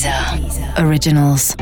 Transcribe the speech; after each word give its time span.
Deezer 0.00 0.82
Originals. 0.82 1.54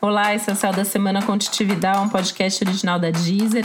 Olá, 0.00 0.34
esse 0.34 0.50
é 0.50 0.52
o 0.52 0.56
Céu 0.56 0.72
da 0.72 0.84
Semana 0.84 1.22
Contitividade, 1.22 2.00
um 2.00 2.08
podcast 2.08 2.64
original 2.64 2.98
da 2.98 3.12
Deezer. 3.12 3.64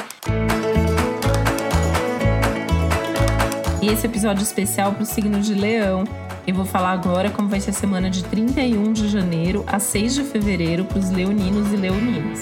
E 3.81 3.87
esse 3.87 4.05
episódio 4.05 4.43
especial 4.43 4.93
para 4.93 5.01
o 5.01 5.05
signo 5.05 5.41
de 5.41 5.55
Leão. 5.55 6.03
Eu 6.45 6.53
vou 6.53 6.63
falar 6.63 6.91
agora 6.91 7.31
como 7.31 7.49
vai 7.49 7.59
ser 7.59 7.71
a 7.71 7.73
semana 7.73 8.07
de 8.07 8.23
31 8.25 8.93
de 8.93 9.07
janeiro 9.07 9.63
a 9.65 9.79
6 9.79 10.13
de 10.13 10.23
fevereiro 10.25 10.85
para 10.85 10.99
os 10.99 11.09
leoninos 11.09 11.73
e 11.73 11.75
leoninas. 11.75 12.41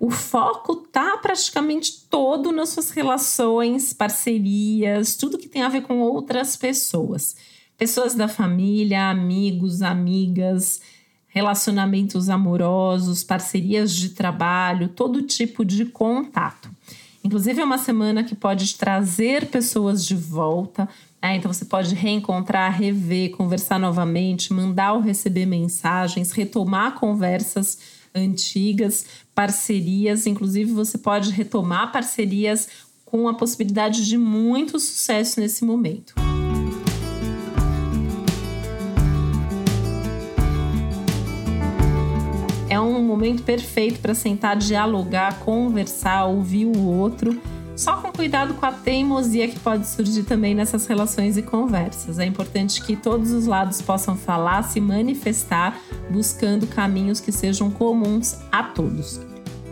O 0.00 0.10
foco 0.10 0.74
tá 0.74 1.16
praticamente 1.18 2.08
todo 2.10 2.50
nas 2.50 2.70
suas 2.70 2.90
relações, 2.90 3.92
parcerias, 3.92 5.14
tudo 5.14 5.38
que 5.38 5.48
tem 5.48 5.62
a 5.62 5.68
ver 5.68 5.82
com 5.82 6.00
outras 6.00 6.56
pessoas. 6.56 7.36
Pessoas 7.78 8.12
da 8.12 8.26
família, 8.26 9.08
amigos, 9.08 9.82
amigas, 9.82 10.82
relacionamentos 11.28 12.28
amorosos, 12.28 13.22
parcerias 13.22 13.94
de 13.94 14.10
trabalho, 14.10 14.88
todo 14.88 15.22
tipo 15.22 15.64
de 15.64 15.84
contato. 15.84 16.68
Inclusive, 17.22 17.60
é 17.60 17.64
uma 17.64 17.78
semana 17.78 18.24
que 18.24 18.34
pode 18.34 18.76
trazer 18.76 19.46
pessoas 19.46 20.04
de 20.04 20.16
volta. 20.16 20.88
Né? 21.22 21.36
Então, 21.36 21.52
você 21.52 21.64
pode 21.64 21.94
reencontrar, 21.94 22.76
rever, 22.76 23.30
conversar 23.30 23.78
novamente, 23.78 24.52
mandar 24.52 24.94
ou 24.94 25.00
receber 25.00 25.46
mensagens, 25.46 26.32
retomar 26.32 26.94
conversas 26.94 27.78
antigas, 28.12 29.06
parcerias. 29.32 30.26
Inclusive, 30.26 30.72
você 30.72 30.98
pode 30.98 31.30
retomar 31.30 31.92
parcerias 31.92 32.68
com 33.04 33.28
a 33.28 33.34
possibilidade 33.34 34.04
de 34.04 34.18
muito 34.18 34.80
sucesso 34.80 35.38
nesse 35.38 35.64
momento. 35.64 36.27
É 42.68 42.78
um 42.80 43.02
momento 43.02 43.42
perfeito 43.42 44.00
para 44.00 44.14
sentar, 44.14 44.56
dialogar, 44.56 45.40
conversar, 45.40 46.26
ouvir 46.26 46.66
o 46.66 46.78
outro, 46.78 47.40
só 47.74 47.96
com 47.96 48.10
cuidado 48.10 48.54
com 48.54 48.66
a 48.66 48.72
teimosia 48.72 49.46
que 49.46 49.58
pode 49.60 49.86
surgir 49.86 50.24
também 50.24 50.54
nessas 50.54 50.86
relações 50.86 51.36
e 51.36 51.42
conversas. 51.42 52.18
É 52.18 52.24
importante 52.24 52.82
que 52.82 52.96
todos 52.96 53.30
os 53.30 53.46
lados 53.46 53.80
possam 53.80 54.16
falar, 54.16 54.62
se 54.64 54.80
manifestar, 54.80 55.78
buscando 56.10 56.66
caminhos 56.66 57.20
que 57.20 57.30
sejam 57.30 57.70
comuns 57.70 58.36
a 58.50 58.64
todos. 58.64 59.20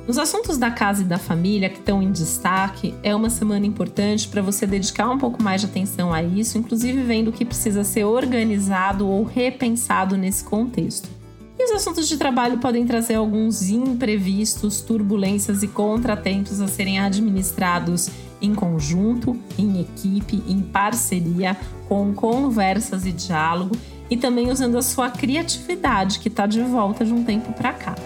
Nos 0.06 0.18
assuntos 0.18 0.56
da 0.56 0.70
casa 0.70 1.02
e 1.02 1.04
da 1.04 1.18
família 1.18 1.68
que 1.68 1.80
estão 1.80 2.00
em 2.00 2.12
destaque, 2.12 2.94
é 3.02 3.12
uma 3.12 3.28
semana 3.28 3.66
importante 3.66 4.28
para 4.28 4.40
você 4.40 4.64
dedicar 4.64 5.10
um 5.10 5.18
pouco 5.18 5.42
mais 5.42 5.62
de 5.62 5.66
atenção 5.66 6.14
a 6.14 6.22
isso, 6.22 6.56
inclusive 6.56 7.02
vendo 7.02 7.28
o 7.28 7.32
que 7.32 7.44
precisa 7.44 7.82
ser 7.82 8.04
organizado 8.04 9.08
ou 9.08 9.24
repensado 9.24 10.16
nesse 10.16 10.44
contexto. 10.44 11.15
Os 11.66 11.72
assuntos 11.72 12.06
de 12.06 12.16
trabalho 12.16 12.58
podem 12.58 12.86
trazer 12.86 13.16
alguns 13.16 13.68
imprevistos, 13.70 14.80
turbulências 14.80 15.64
e 15.64 15.68
contratempos 15.68 16.60
a 16.60 16.68
serem 16.68 17.00
administrados 17.00 18.08
em 18.40 18.54
conjunto, 18.54 19.36
em 19.58 19.80
equipe, 19.80 20.44
em 20.46 20.60
parceria, 20.60 21.56
com 21.88 22.14
conversas 22.14 23.04
e 23.04 23.10
diálogo 23.10 23.76
e 24.08 24.16
também 24.16 24.48
usando 24.48 24.78
a 24.78 24.82
sua 24.82 25.10
criatividade 25.10 26.20
que 26.20 26.28
está 26.28 26.46
de 26.46 26.62
volta 26.62 27.04
de 27.04 27.12
um 27.12 27.24
tempo 27.24 27.52
para 27.52 27.72
cá. 27.72 27.96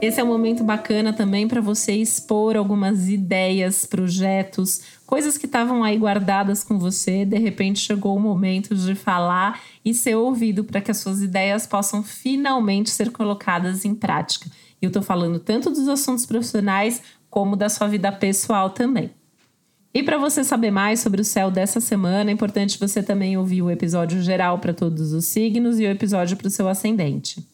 Esse 0.00 0.20
é 0.20 0.24
um 0.24 0.26
momento 0.26 0.62
bacana 0.62 1.12
também 1.12 1.48
para 1.48 1.60
você 1.60 1.92
expor 1.92 2.56
algumas 2.56 3.08
ideias, 3.08 3.86
projetos, 3.86 4.82
coisas 5.06 5.38
que 5.38 5.46
estavam 5.46 5.82
aí 5.82 5.96
guardadas 5.96 6.62
com 6.62 6.78
você. 6.78 7.24
De 7.24 7.38
repente 7.38 7.78
chegou 7.78 8.14
o 8.16 8.20
momento 8.20 8.74
de 8.74 8.94
falar 8.94 9.62
e 9.84 9.94
ser 9.94 10.14
ouvido 10.16 10.64
para 10.64 10.80
que 10.80 10.90
as 10.90 10.98
suas 10.98 11.22
ideias 11.22 11.66
possam 11.66 12.02
finalmente 12.02 12.90
ser 12.90 13.10
colocadas 13.10 13.84
em 13.84 13.94
prática. 13.94 14.50
E 14.80 14.84
eu 14.84 14.88
estou 14.88 15.02
falando 15.02 15.38
tanto 15.38 15.70
dos 15.70 15.88
assuntos 15.88 16.26
profissionais 16.26 17.00
como 17.30 17.56
da 17.56 17.68
sua 17.68 17.88
vida 17.88 18.12
pessoal 18.12 18.70
também. 18.70 19.10
E 19.94 20.02
para 20.02 20.18
você 20.18 20.42
saber 20.42 20.72
mais 20.72 21.00
sobre 21.00 21.20
o 21.20 21.24
céu 21.24 21.50
dessa 21.50 21.80
semana, 21.80 22.28
é 22.28 22.32
importante 22.32 22.80
você 22.80 23.00
também 23.00 23.38
ouvir 23.38 23.62
o 23.62 23.70
episódio 23.70 24.20
geral 24.20 24.58
para 24.58 24.74
todos 24.74 25.12
os 25.12 25.24
signos 25.24 25.78
e 25.78 25.84
o 25.84 25.90
episódio 25.90 26.36
para 26.36 26.48
o 26.48 26.50
seu 26.50 26.68
ascendente. 26.68 27.53